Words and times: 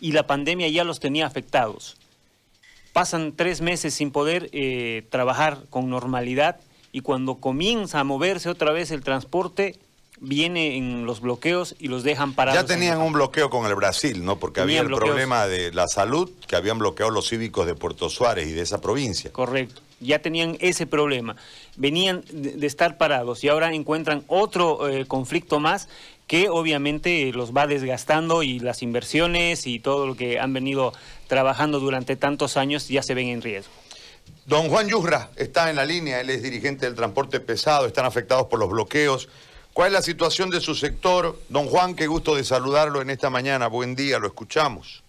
y 0.00 0.12
la 0.12 0.26
pandemia 0.26 0.68
ya 0.68 0.84
los 0.84 1.00
tenía 1.00 1.26
afectados. 1.26 1.96
Pasan 2.92 3.32
tres 3.36 3.60
meses 3.60 3.94
sin 3.94 4.10
poder 4.10 4.48
eh, 4.52 5.06
trabajar 5.10 5.58
con 5.70 5.90
normalidad 5.90 6.56
y 6.92 7.00
cuando 7.00 7.36
comienza 7.36 8.00
a 8.00 8.04
moverse 8.04 8.48
otra 8.48 8.72
vez 8.72 8.90
el 8.90 9.02
transporte, 9.02 9.78
viene 10.18 10.76
en 10.76 11.04
los 11.04 11.20
bloqueos 11.20 11.74
y 11.78 11.88
los 11.88 12.02
dejan 12.02 12.32
parados. 12.32 12.60
Ya 12.60 12.66
tenían 12.66 13.00
un 13.00 13.12
bloqueo 13.12 13.50
con 13.50 13.66
el 13.66 13.74
Brasil, 13.74 14.24
¿no? 14.24 14.38
Porque 14.38 14.60
había 14.60 14.80
el 14.80 14.86
problema 14.86 15.46
de 15.46 15.72
la 15.72 15.88
salud 15.88 16.30
que 16.46 16.56
habían 16.56 16.78
bloqueado 16.78 17.10
los 17.10 17.28
cívicos 17.28 17.66
de 17.66 17.74
Puerto 17.74 18.08
Suárez 18.08 18.48
y 18.48 18.52
de 18.52 18.62
esa 18.62 18.80
provincia. 18.80 19.32
Correcto, 19.32 19.82
ya 20.00 20.20
tenían 20.20 20.56
ese 20.60 20.86
problema. 20.86 21.36
Venían 21.76 22.24
de, 22.32 22.66
estar 22.66 22.96
parados 22.96 23.44
y 23.44 23.48
ahora 23.48 23.72
encuentran 23.72 24.24
otro 24.26 24.88
eh, 24.88 25.06
conflicto 25.06 25.60
más 25.60 25.88
que 26.26 26.48
obviamente 26.48 27.30
los 27.32 27.52
va 27.52 27.66
desgastando 27.66 28.42
y 28.42 28.58
las 28.58 28.82
inversiones 28.82 29.66
y 29.66 29.78
todo 29.78 30.06
lo 30.06 30.16
que 30.16 30.40
han 30.40 30.52
venido 30.52 30.92
trabajando 31.28 31.78
durante 31.78 32.16
tantos 32.16 32.56
años 32.56 32.88
ya 32.88 33.02
se 33.02 33.14
ven 33.14 33.28
en 33.28 33.42
riesgo. 33.42 33.72
Don 34.44 34.68
Juan 34.68 34.88
Yurra 34.88 35.30
está 35.36 35.70
en 35.70 35.76
la 35.76 35.84
línea, 35.84 36.20
él 36.20 36.30
es 36.30 36.42
dirigente 36.42 36.86
del 36.86 36.94
transporte 36.94 37.40
pesado, 37.40 37.86
están 37.86 38.06
afectados 38.06 38.46
por 38.46 38.58
los 38.58 38.68
bloqueos. 38.68 39.28
¿Cuál 39.72 39.88
es 39.88 39.92
la 39.92 40.02
situación 40.02 40.50
de 40.50 40.60
su 40.60 40.74
sector? 40.74 41.36
Don 41.48 41.66
Juan, 41.66 41.94
qué 41.94 42.06
gusto 42.06 42.34
de 42.34 42.44
saludarlo 42.44 43.02
en 43.02 43.10
esta 43.10 43.28
mañana. 43.30 43.68
Buen 43.68 43.94
día, 43.94 44.18
lo 44.18 44.26
escuchamos. 44.26 45.04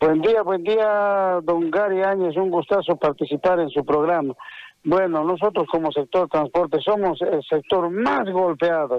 Buen 0.00 0.20
día, 0.20 0.42
buen 0.42 0.64
día, 0.64 1.38
don 1.44 1.70
Gary 1.70 2.02
Áñez. 2.02 2.36
Un 2.36 2.50
gustazo 2.50 2.96
participar 2.96 3.60
en 3.60 3.68
su 3.70 3.84
programa. 3.84 4.34
Bueno, 4.84 5.22
nosotros 5.22 5.66
como 5.70 5.92
sector 5.92 6.28
transporte 6.28 6.80
somos 6.80 7.20
el 7.22 7.42
sector 7.44 7.88
más 7.90 8.28
golpeado. 8.30 8.98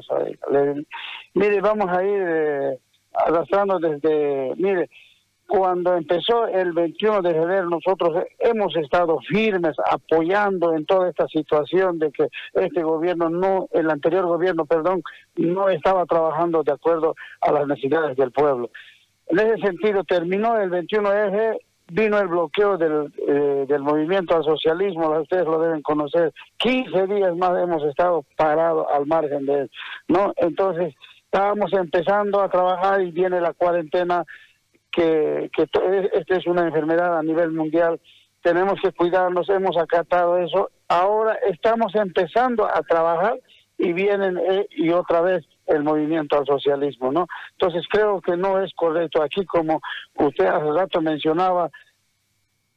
mire, 1.34 1.62
vamos 1.62 1.90
a 1.90 2.04
ir 2.04 2.24
eh, 2.26 2.80
arrastrando 3.14 3.80
desde, 3.80 4.54
mire, 4.56 4.90
cuando 5.46 5.96
empezó 5.96 6.48
el 6.48 6.72
21 6.72 7.22
de 7.22 7.34
febrero, 7.34 7.70
nosotros 7.70 8.24
hemos 8.40 8.76
estado 8.78 9.20
firmes 9.28 9.76
apoyando 9.92 10.74
en 10.74 10.86
toda 10.86 11.10
esta 11.10 11.28
situación 11.28 12.00
de 12.00 12.12
que 12.12 12.28
este 12.54 12.82
gobierno 12.82 13.30
no, 13.30 13.68
el 13.72 13.90
anterior 13.90 14.26
gobierno, 14.26 14.66
perdón, 14.66 15.04
no 15.36 15.70
estaba 15.70 16.06
trabajando 16.06 16.64
de 16.64 16.72
acuerdo 16.72 17.16
a 17.42 17.52
las 17.52 17.68
necesidades 17.68 18.16
del 18.16 18.32
pueblo. 18.32 18.72
En 19.28 19.40
ese 19.40 19.58
sentido, 19.58 20.04
terminó 20.06 20.58
el 20.58 20.72
21F, 20.72 21.60
vino 21.92 22.18
el 22.18 22.28
bloqueo 22.28 22.78
del, 22.78 23.14
eh, 23.28 23.66
del 23.68 23.82
movimiento 23.82 24.36
al 24.36 24.44
socialismo, 24.44 25.10
ustedes 25.20 25.46
lo 25.46 25.60
deben 25.60 25.82
conocer, 25.82 26.34
15 26.58 27.08
días 27.08 27.36
más 27.36 27.62
hemos 27.62 27.84
estado 27.84 28.24
parados 28.36 28.88
al 28.92 29.06
margen 29.06 29.46
de 29.46 29.54
él, 29.62 29.72
¿no? 30.08 30.34
Entonces, 30.38 30.96
estábamos 31.26 31.74
empezando 31.74 32.42
a 32.42 32.50
trabajar 32.50 33.02
y 33.02 33.12
viene 33.12 33.42
la 33.42 33.54
cuarentena 33.54 34.24
que, 34.92 35.50
que 35.56 35.64
esta 35.64 36.36
es 36.36 36.48
una 36.48 36.68
enfermedad 36.68 37.18
a 37.18 37.24
nivel 37.24 37.52
mundial, 37.52 38.00
tenemos 38.42 38.80
que 38.82 38.92
cuidarnos, 38.92 39.50
hemos 39.50 39.78
acatado 39.78 40.38
eso, 40.38 40.70
ahora 40.88 41.38
estamos 41.50 41.96
empezando 41.96 42.66
a 42.66 42.82
trabajar 42.84 43.40
y 43.78 43.94
vienen 43.94 44.38
eh, 44.38 44.68
y 44.72 44.92
otra 44.92 45.22
vez 45.22 45.46
el 45.68 45.84
movimiento 45.84 46.38
al 46.38 46.46
socialismo, 46.46 47.12
¿no? 47.12 47.28
Entonces 47.52 47.86
creo 47.90 48.22
que 48.22 48.38
no 48.38 48.62
es 48.62 48.74
correcto 48.74 49.22
aquí 49.22 49.46
como 49.46 49.82
usted 50.16 50.46
hace 50.46 50.72
rato 50.72 51.02
mencionaba, 51.02 51.70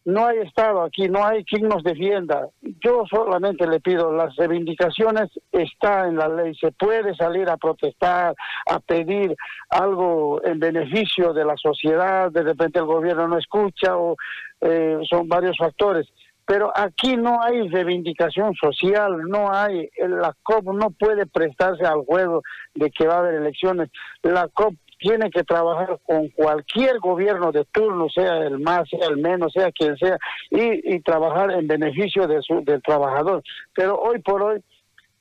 no 0.06 0.24
hay 0.24 0.38
Estado 0.38 0.82
aquí, 0.82 1.08
no 1.08 1.24
hay 1.26 1.44
quien 1.44 1.68
nos 1.68 1.82
defienda. 1.82 2.48
Yo 2.62 3.04
solamente 3.10 3.66
le 3.66 3.80
pido, 3.80 4.12
las 4.12 4.36
reivindicaciones 4.36 5.30
está 5.50 6.06
en 6.06 6.16
la 6.16 6.28
ley, 6.28 6.54
se 6.54 6.70
puede 6.70 7.14
salir 7.16 7.50
a 7.50 7.56
protestar, 7.56 8.34
a 8.66 8.78
pedir 8.78 9.34
algo 9.68 10.40
en 10.44 10.60
beneficio 10.60 11.32
de 11.32 11.44
la 11.44 11.56
sociedad, 11.56 12.30
de 12.30 12.44
repente 12.44 12.78
el 12.78 12.84
gobierno 12.84 13.26
no 13.26 13.36
escucha 13.36 13.96
o 13.96 14.16
eh, 14.60 14.98
son 15.10 15.28
varios 15.28 15.56
factores. 15.58 16.06
Pero 16.46 16.72
aquí 16.74 17.16
no 17.16 17.42
hay 17.42 17.68
reivindicación 17.68 18.54
social, 18.54 19.18
no 19.28 19.52
hay, 19.52 19.88
la 19.98 20.34
COP 20.42 20.72
no 20.72 20.90
puede 20.90 21.26
prestarse 21.26 21.84
al 21.84 22.04
juego 22.04 22.42
de 22.74 22.90
que 22.90 23.06
va 23.06 23.16
a 23.16 23.18
haber 23.18 23.34
elecciones. 23.34 23.90
La 24.22 24.48
COP 24.48 24.74
tiene 24.98 25.30
que 25.30 25.44
trabajar 25.44 25.98
con 26.04 26.28
cualquier 26.30 26.98
gobierno 27.00 27.52
de 27.52 27.64
turno, 27.66 28.08
sea 28.08 28.38
el 28.38 28.58
más, 28.58 28.88
sea 28.88 29.08
el 29.08 29.18
menos, 29.18 29.52
sea 29.52 29.70
quien 29.72 29.96
sea, 29.96 30.16
y, 30.50 31.00
trabajar 31.00 31.52
en 31.52 31.66
beneficio 31.66 32.26
de 32.26 32.40
su, 32.42 32.62
del 32.64 32.82
trabajador. 32.82 33.42
Pero 33.74 33.96
hoy 33.96 34.20
por 34.20 34.42
hoy, 34.42 34.60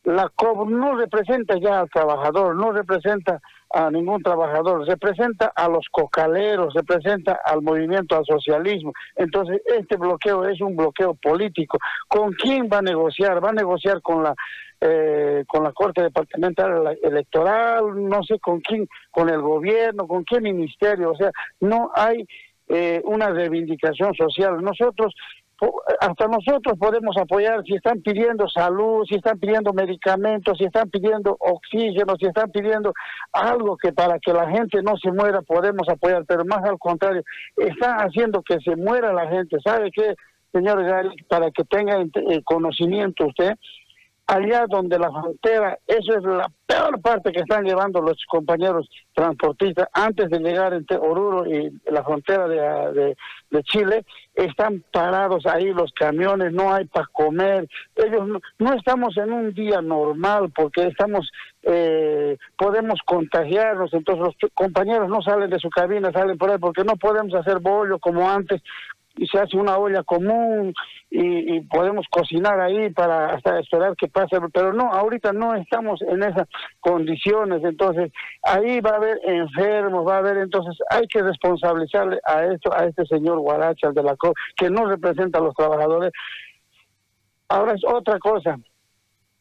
la 0.06 0.30
COP 0.30 0.70
no 0.70 0.96
representa 0.96 1.58
ya 1.60 1.82
al 1.82 1.90
trabajador, 1.90 2.56
no 2.56 2.72
representa 2.72 3.42
a 3.72 3.90
ningún 3.90 4.22
trabajador, 4.22 4.88
representa 4.88 5.52
a 5.56 5.68
los 5.68 5.88
cocaleros, 5.92 6.74
representa 6.74 7.40
al 7.44 7.62
movimiento 7.62 8.16
al 8.16 8.26
socialismo. 8.26 8.94
Entonces, 9.16 9.62
este 9.66 9.98
bloqueo 9.98 10.46
es 10.46 10.62
un 10.62 10.76
bloqueo 10.76 11.16
político. 11.16 11.78
¿Con 12.08 12.34
quién 12.34 12.70
va 12.72 12.78
a 12.78 12.84
negociar? 12.84 13.44
Va 13.44 13.50
a 13.50 13.54
negociar 13.54 14.02
con 14.02 14.24
la 14.24 14.34
eh, 14.82 15.46
con 15.48 15.64
la 15.64 15.72
Corte 15.72 16.04
Departamental 16.04 16.98
Electoral, 17.02 18.08
no 18.08 18.24
sé 18.24 18.40
con 18.40 18.60
quién, 18.60 18.88
con 19.10 19.30
el 19.30 19.42
gobierno, 19.42 20.06
con 20.06 20.26
qué 20.26 20.42
ministerio, 20.42 21.12
o 21.12 21.16
sea, 21.16 21.32
no 21.62 21.92
hay 21.96 22.28
eh, 22.68 23.02
una 23.06 23.30
reivindicación 23.30 24.14
social. 24.14 24.62
Nosotros 24.62 25.14
hasta 26.02 26.28
nosotros 26.28 26.78
podemos 26.78 27.16
apoyar 27.18 27.64
si 27.64 27.76
están 27.76 28.02
pidiendo 28.02 28.48
salud, 28.50 29.06
si 29.08 29.16
están 29.16 29.40
pidiendo 29.40 29.72
medicamentos, 29.74 30.58
si 30.58 30.66
están 30.66 30.90
pidiendo 30.90 31.38
oxígeno, 31.40 32.16
si 32.20 32.26
están 32.26 32.52
pidiendo 32.52 32.94
algo 33.32 33.78
que 33.78 33.94
para 33.94 34.20
que 34.20 34.34
la 34.34 34.50
gente 34.50 34.82
no 34.82 34.98
se 34.98 35.12
muera 35.12 35.42
podemos 35.42 35.88
apoyar, 35.88 36.26
pero 36.28 36.44
más 36.46 36.64
al 36.64 36.78
contrario, 36.78 37.24
están 37.56 37.98
haciendo 38.00 38.42
que 38.42 38.60
se 38.60 38.76
muera 38.76 39.14
la 39.14 39.28
gente. 39.30 39.58
¿Sabe 39.64 39.92
qué, 39.92 40.16
señor 40.52 40.84
Gary? 40.84 41.16
Para 41.30 41.50
que 41.52 41.64
tenga 41.64 42.02
eh, 42.02 42.42
conocimiento 42.44 43.28
usted, 43.28 43.54
allá 44.28 44.66
donde 44.68 45.00
la 45.00 45.10
frontera, 45.10 45.78
eso 45.88 46.18
es 46.18 46.24
la 46.24 46.52
peor 46.76 47.02
parte 47.02 47.32
que 47.32 47.40
están 47.40 47.64
llevando 47.64 48.02
los 48.02 48.24
compañeros 48.28 48.90
transportistas 49.14 49.88
antes 49.94 50.30
de 50.30 50.40
llegar 50.40 50.74
entre 50.74 50.98
Oruro 50.98 51.46
y 51.46 51.72
la 51.90 52.04
frontera 52.04 52.48
de, 52.48 53.16
de, 53.50 53.64
Chile, 53.64 54.06
están 54.34 54.84
parados 54.92 55.46
ahí 55.46 55.72
los 55.72 55.92
camiones, 55.94 56.52
no 56.52 56.74
hay 56.74 56.86
para 56.86 57.08
comer, 57.14 57.68
ellos 57.96 58.28
no, 58.60 58.74
estamos 58.74 59.16
en 59.18 59.32
un 59.32 59.54
día 59.54 59.82
normal 59.82 60.52
porque 60.54 60.88
estamos, 60.88 61.32
eh, 61.64 62.38
podemos 62.58 63.00
contagiarnos, 63.06 63.94
entonces 63.94 64.26
los 64.26 64.52
compañeros 64.54 65.08
no 65.08 65.22
salen 65.22 65.50
de 65.50 65.60
su 65.60 65.70
cabina, 65.70 66.12
salen 66.12 66.38
por 66.38 66.52
ahí 66.52 66.58
porque 66.58 66.84
no 66.84 66.98
podemos 66.98 67.34
hacer 67.34 67.60
bollo 67.60 67.98
como 68.00 68.30
antes, 68.30 68.62
y 69.18 69.28
se 69.28 69.40
hace 69.40 69.58
una 69.58 69.78
olla 69.78 70.04
común 70.04 70.74
y, 71.10 71.62
podemos 71.62 72.06
cocinar 72.10 72.60
ahí 72.60 72.90
para 72.90 73.28
hasta 73.28 73.60
esperar 73.60 73.96
que 73.96 74.08
pase, 74.08 74.38
pero 74.54 74.74
no, 74.74 74.92
ahorita 74.92 75.32
no 75.32 75.56
estamos 75.56 76.02
en 76.02 76.24
esas 76.24 76.48
condiciones, 76.80 77.64
entonces 77.64 78.12
ahí 78.44 78.82
va 78.82 78.92
a 78.92 78.98
haber 78.98 79.20
enfermos, 79.24 80.08
va 80.08 80.16
a 80.16 80.20
haber, 80.20 80.38
entonces 80.38 80.78
hay 80.90 81.08
que 81.08 81.22
responsabilizarle 81.22 82.20
a 82.26 82.46
esto, 82.46 82.74
a 82.74 82.86
este 82.86 83.06
señor 83.06 83.40
Guaracha, 83.40 83.92
de 83.92 84.04
la 84.04 84.16
CO, 84.16 84.34
que 84.58 84.70
no 84.70 84.86
representa 84.86 85.40
a 85.40 85.44
los 85.44 85.56
trabajadores. 85.56 86.12
Ahora 87.48 87.74
es 87.74 87.82
otra 87.86 88.20
cosa, 88.20 88.58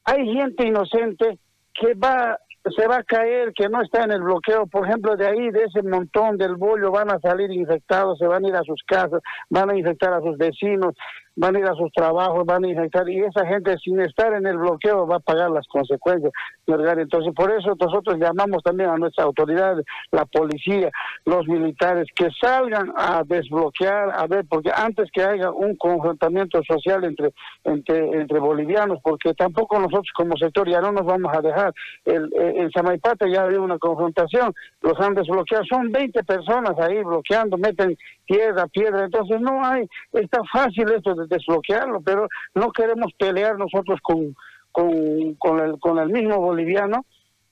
hay 0.05 0.33
gente 0.35 0.67
inocente 0.67 1.39
que 1.73 1.95
va 1.95 2.39
se 2.71 2.87
va 2.87 2.97
a 2.97 3.03
caer, 3.03 3.53
que 3.55 3.69
no 3.69 3.83
está 3.83 4.05
en 4.05 4.13
el 4.13 4.23
bloqueo, 4.23 4.67
por 4.67 4.87
ejemplo, 4.87 5.17
de 5.17 5.27
ahí, 5.27 5.51
de 5.51 5.65
ese 5.65 5.83
montón 5.83 6.39
del 6.39 6.57
bollo, 6.57 6.91
van 6.91 7.11
a 7.11 7.19
salir 7.21 7.51
infectados, 7.51 8.19
se 8.19 8.27
van 8.27 8.45
a 8.45 8.49
ir 8.49 8.57
a 8.57 8.63
sus 8.63 8.83
casas, 8.87 9.21
van 9.51 9.71
a 9.71 9.77
infectar 9.77 10.13
a 10.15 10.21
sus 10.21 10.39
vecinos, 10.39 10.95
van 11.37 11.57
a 11.57 11.59
ir 11.59 11.67
a 11.67 11.75
sus 11.75 11.91
trabajos, 11.93 12.45
van 12.47 12.65
a 12.65 12.69
infectar, 12.69 13.09
y 13.09 13.21
esa 13.21 13.47
gente 13.47 13.77
sin 13.79 14.01
estar 14.01 14.33
en 14.35 14.47
el 14.47 14.57
bloqueo 14.57 15.07
va 15.07 15.17
a 15.17 15.21
pagar 15.21 15.51
las 15.51 15.67
consecuencias, 15.67 16.33
Entonces, 16.67 17.35
por 17.35 17.51
eso 17.51 17.75
nosotros 17.79 18.19
llamamos 18.19 18.63
también 18.63 18.91
a 18.91 18.97
nuestras 18.97 19.27
autoridades, 19.27 19.85
la 20.13 20.25
policía, 20.27 20.91
los 21.25 21.47
militares, 21.49 22.07
que 22.15 22.29
salgan 22.41 22.93
a 22.97 23.23
desbloquear, 23.25 24.11
a 24.15 24.27
ver, 24.27 24.45
porque 24.49 24.71
antes 24.75 25.11
que 25.11 25.23
haya 25.23 25.51
un 25.51 25.77
confrontamiento 25.77 26.63
social 26.63 27.05
entre, 27.05 27.33
entre, 27.65 28.39
bolivianos, 28.39 28.99
porque 29.03 29.35
tampoco 29.35 29.79
nosotros 29.79 30.11
como 30.15 30.37
sector 30.37 30.69
ya 30.69 30.81
no 30.81 30.93
nos 30.93 31.05
vamos 31.05 31.33
a 31.37 31.41
dejar. 31.41 31.73
El, 32.05 32.31
en 32.37 32.71
Samaipata 32.71 33.27
ya 33.29 33.43
había 33.43 33.61
una 33.61 33.79
confrontación, 33.79 34.53
los 34.83 34.99
han 35.01 35.15
desbloqueado, 35.15 35.65
son 35.65 35.91
20 35.91 36.23
personas 36.25 36.79
ahí 36.79 37.03
bloqueando, 37.03 37.57
meten 37.57 37.97
piedra, 38.27 38.67
piedra, 38.69 39.05
entonces 39.05 39.41
no 39.41 39.65
hay, 39.65 39.87
está 40.13 40.41
fácil 40.53 40.91
esto 40.91 41.15
de 41.15 41.24
desbloquearlo, 41.29 42.01
pero 42.01 42.29
no 42.55 42.71
queremos 42.73 43.13
pelear 43.19 43.59
nosotros 43.59 44.01
con, 44.03 44.35
con, 44.73 45.61
el, 45.61 45.79
con 45.79 45.99
el 45.99 46.09
mismo 46.11 46.39
boliviano 46.39 47.05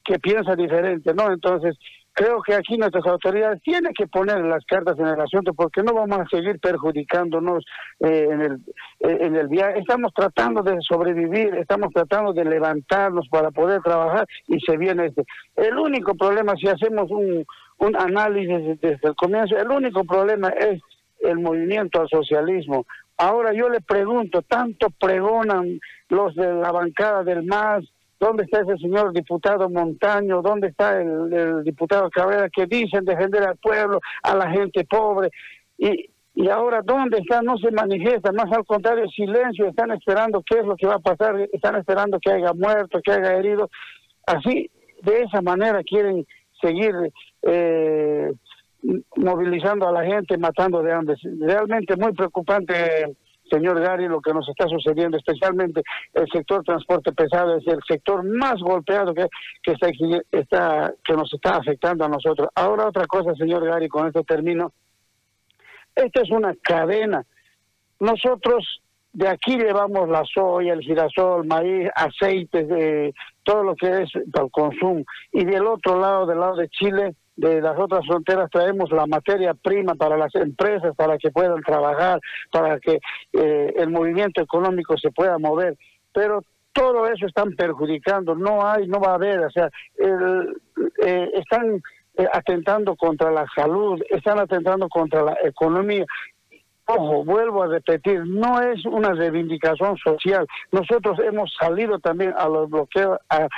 que 0.04 0.18
piensa 0.18 0.56
diferente, 0.56 1.14
¿no? 1.14 1.32
Entonces, 1.32 1.76
creo 2.12 2.42
que 2.42 2.54
aquí 2.54 2.76
nuestras 2.76 3.06
autoridades 3.06 3.62
tienen 3.62 3.92
que 3.94 4.06
poner 4.06 4.40
las 4.40 4.64
cartas 4.64 4.98
en 4.98 5.06
el 5.06 5.20
asunto 5.20 5.54
porque 5.54 5.82
no 5.82 5.94
vamos 5.94 6.18
a 6.18 6.26
seguir 6.28 6.58
perjudicándonos 6.58 7.64
eh, 8.00 8.28
en 8.30 8.40
el 8.42 8.52
eh, 9.00 9.18
en 9.20 9.36
el 9.36 9.48
viaje. 9.48 9.78
Estamos 9.78 10.12
tratando 10.12 10.62
de 10.62 10.76
sobrevivir, 10.80 11.54
estamos 11.54 11.92
tratando 11.94 12.32
de 12.32 12.44
levantarnos 12.44 13.28
para 13.28 13.50
poder 13.50 13.80
trabajar 13.82 14.26
y 14.48 14.58
se 14.60 14.76
viene 14.76 15.06
este. 15.06 15.24
El 15.56 15.78
único 15.78 16.14
problema 16.14 16.54
si 16.56 16.68
hacemos 16.68 17.10
un 17.10 17.46
un 17.82 17.96
análisis 17.96 18.80
desde 18.80 19.08
el 19.08 19.14
comienzo. 19.14 19.56
El 19.56 19.70
único 19.70 20.04
problema 20.04 20.48
es 20.50 20.80
el 21.20 21.38
movimiento 21.38 22.00
al 22.00 22.08
socialismo. 22.08 22.86
Ahora 23.22 23.52
yo 23.52 23.68
le 23.68 23.80
pregunto, 23.80 24.42
tanto 24.42 24.88
pregonan 24.90 25.78
los 26.08 26.34
de 26.34 26.54
la 26.54 26.72
bancada 26.72 27.22
del 27.22 27.44
MAS, 27.44 27.84
¿dónde 28.18 28.42
está 28.42 28.62
ese 28.62 28.76
señor 28.78 29.12
diputado 29.12 29.70
Montaño? 29.70 30.42
¿Dónde 30.42 30.66
está 30.66 31.00
el, 31.00 31.62
diputado 31.62 32.10
Cabrera 32.10 32.50
que 32.50 32.66
dicen 32.66 33.04
defender 33.04 33.44
al 33.44 33.56
pueblo, 33.58 34.00
a 34.24 34.34
la 34.34 34.50
gente 34.50 34.84
pobre? 34.84 35.30
Y, 35.78 36.10
y 36.34 36.48
ahora, 36.48 36.80
¿dónde 36.82 37.18
está? 37.18 37.42
No 37.42 37.56
se 37.58 37.70
manifiesta, 37.70 38.32
más 38.32 38.50
al 38.50 38.64
contrario, 38.64 39.08
silencio, 39.08 39.68
están 39.68 39.92
esperando 39.92 40.42
qué 40.44 40.58
es 40.58 40.66
lo 40.66 40.74
que 40.74 40.88
va 40.88 40.96
a 40.96 40.98
pasar, 40.98 41.48
están 41.52 41.76
esperando 41.76 42.18
que 42.18 42.32
haya 42.32 42.52
muerto, 42.54 43.00
que 43.04 43.12
haya 43.12 43.34
herido. 43.34 43.70
Así, 44.26 44.68
de 45.02 45.20
esa 45.20 45.40
manera 45.42 45.80
quieren 45.84 46.26
seguir 46.60 46.92
eh, 47.42 48.32
movilizando 49.16 49.88
a 49.88 49.92
la 49.92 50.04
gente, 50.04 50.36
matando 50.38 50.82
de 50.82 50.92
hambre. 50.92 51.16
Realmente 51.40 51.96
muy 51.96 52.12
preocupante, 52.12 53.16
señor 53.50 53.80
Gary, 53.80 54.08
lo 54.08 54.20
que 54.20 54.32
nos 54.32 54.48
está 54.48 54.66
sucediendo, 54.68 55.16
especialmente 55.16 55.82
el 56.14 56.26
sector 56.32 56.62
transporte 56.64 57.12
pesado 57.12 57.56
es 57.56 57.66
el 57.66 57.80
sector 57.86 58.24
más 58.24 58.60
golpeado 58.60 59.14
que, 59.14 59.26
que, 59.62 59.72
está, 59.72 59.88
está, 60.32 60.94
que 61.04 61.14
nos 61.14 61.32
está 61.32 61.56
afectando 61.56 62.04
a 62.04 62.08
nosotros. 62.08 62.48
Ahora 62.54 62.88
otra 62.88 63.06
cosa, 63.06 63.34
señor 63.34 63.64
Gary, 63.64 63.88
con 63.88 64.06
esto 64.06 64.22
termino. 64.24 64.72
Esta 65.94 66.22
es 66.22 66.30
una 66.30 66.54
cadena. 66.62 67.24
Nosotros 68.00 68.82
de 69.12 69.28
aquí 69.28 69.56
llevamos 69.56 70.08
la 70.08 70.24
soya, 70.24 70.72
el 70.72 70.80
girasol, 70.80 71.46
maíz, 71.46 71.88
aceites, 71.94 72.66
de 72.66 73.14
todo 73.42 73.62
lo 73.62 73.76
que 73.76 74.02
es 74.02 74.10
para 74.32 74.46
el 74.46 74.50
consumo. 74.50 75.04
Y 75.32 75.44
del 75.44 75.66
otro 75.66 76.00
lado, 76.00 76.26
del 76.26 76.40
lado 76.40 76.56
de 76.56 76.68
Chile, 76.68 77.14
de 77.36 77.60
las 77.60 77.78
otras 77.78 78.06
fronteras, 78.06 78.50
traemos 78.50 78.90
la 78.90 79.06
materia 79.06 79.54
prima 79.54 79.94
para 79.94 80.16
las 80.16 80.34
empresas, 80.34 80.94
para 80.96 81.18
que 81.18 81.30
puedan 81.30 81.62
trabajar, 81.62 82.20
para 82.50 82.78
que 82.78 82.98
eh, 83.32 83.74
el 83.76 83.90
movimiento 83.90 84.42
económico 84.42 84.96
se 84.98 85.10
pueda 85.10 85.38
mover. 85.38 85.76
Pero 86.12 86.42
todo 86.72 87.06
eso 87.06 87.26
están 87.26 87.54
perjudicando, 87.54 88.34
no 88.34 88.66
hay, 88.66 88.86
no 88.86 89.00
va 89.00 89.12
a 89.12 89.14
haber, 89.14 89.40
o 89.40 89.50
sea, 89.50 89.70
eh, 89.98 91.30
están 91.34 91.82
eh, 92.18 92.28
atentando 92.30 92.94
contra 92.94 93.30
la 93.30 93.46
salud, 93.54 93.98
están 94.10 94.38
atentando 94.38 94.86
contra 94.88 95.22
la 95.22 95.36
economía. 95.42 96.04
Ojo, 96.96 97.24
vuelvo 97.24 97.62
a 97.62 97.68
repetir, 97.68 98.22
no 98.26 98.60
es 98.60 98.84
una 98.86 99.12
reivindicación 99.12 99.96
social. 99.98 100.46
Nosotros 100.70 101.18
hemos 101.20 101.52
salido 101.58 101.98
también 101.98 102.34
a 102.36 102.48
los 102.48 102.68
bloqueos 102.68 103.18
a, 103.28 103.48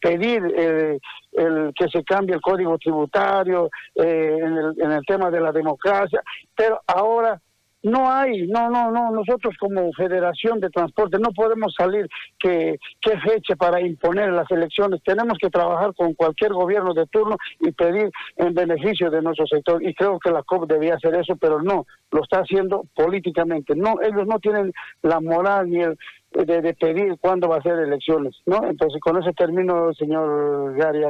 pedir 0.00 0.42
eh, 0.56 0.98
el, 1.32 1.72
que 1.74 1.88
se 1.88 2.04
cambie 2.04 2.34
el 2.34 2.40
código 2.40 2.78
tributario 2.78 3.70
eh, 3.94 4.38
en 4.40 4.92
el 4.92 5.04
tema 5.06 5.30
de 5.30 5.40
la 5.40 5.52
democracia, 5.52 6.22
pero 6.54 6.80
ahora 6.86 7.40
no 7.82 8.10
hay, 8.10 8.46
no, 8.48 8.70
no, 8.70 8.90
no, 8.90 9.10
nosotros 9.10 9.54
como 9.58 9.92
Federación 9.92 10.60
de 10.60 10.70
Transporte 10.70 11.18
no 11.18 11.30
podemos 11.32 11.74
salir 11.76 12.08
que, 12.38 12.78
qué 13.00 13.18
fecha 13.20 13.54
para 13.56 13.80
imponer 13.80 14.32
las 14.32 14.50
elecciones, 14.50 15.00
tenemos 15.04 15.38
que 15.40 15.50
trabajar 15.50 15.94
con 15.94 16.14
cualquier 16.14 16.52
gobierno 16.52 16.92
de 16.94 17.06
turno 17.06 17.36
y 17.60 17.70
pedir 17.72 18.10
en 18.36 18.54
beneficio 18.54 19.10
de 19.10 19.22
nuestro 19.22 19.46
sector 19.46 19.82
y 19.82 19.94
creo 19.94 20.18
que 20.18 20.30
la 20.30 20.42
COP 20.42 20.68
debía 20.68 20.94
hacer 20.94 21.14
eso, 21.14 21.36
pero 21.36 21.62
no, 21.62 21.86
lo 22.10 22.22
está 22.22 22.40
haciendo 22.40 22.84
políticamente, 22.94 23.74
no, 23.76 24.00
ellos 24.02 24.26
no 24.26 24.38
tienen 24.40 24.72
la 25.02 25.20
moral 25.20 25.70
ni 25.70 25.82
el 25.82 25.96
de, 26.32 26.74
pedir 26.74 27.16
cuándo 27.20 27.48
va 27.48 27.56
a 27.56 27.62
ser 27.62 27.78
elecciones, 27.78 28.36
¿no? 28.46 28.64
Entonces 28.68 29.00
con 29.00 29.20
ese 29.22 29.32
término, 29.32 29.92
señor 29.94 30.76
Gary. 30.76 31.02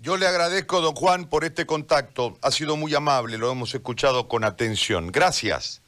Yo 0.00 0.16
le 0.16 0.26
agradezco, 0.26 0.80
don 0.80 0.94
Juan, 0.94 1.28
por 1.28 1.44
este 1.44 1.66
contacto. 1.66 2.34
Ha 2.42 2.50
sido 2.50 2.76
muy 2.76 2.94
amable, 2.94 3.38
lo 3.38 3.50
hemos 3.50 3.74
escuchado 3.74 4.28
con 4.28 4.44
atención. 4.44 5.10
Gracias. 5.10 5.83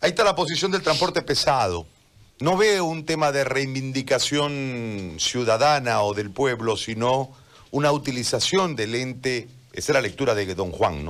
Ahí 0.00 0.10
está 0.10 0.24
la 0.24 0.34
posición 0.34 0.70
del 0.70 0.82
transporte 0.82 1.22
pesado. 1.22 1.86
No 2.40 2.56
veo 2.56 2.84
un 2.84 3.04
tema 3.04 3.32
de 3.32 3.44
reivindicación 3.44 5.16
ciudadana 5.18 6.02
o 6.02 6.14
del 6.14 6.30
pueblo, 6.30 6.76
sino 6.76 7.30
una 7.70 7.92
utilización 7.92 8.76
del 8.76 8.94
ente, 8.94 9.48
esa 9.72 9.92
es 9.92 9.94
la 9.94 10.00
lectura 10.00 10.34
de 10.34 10.54
don 10.54 10.70
Juan, 10.70 11.04
¿no? 11.04 11.06